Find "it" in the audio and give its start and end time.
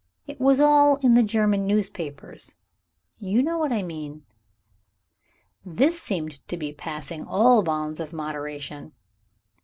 0.25-0.39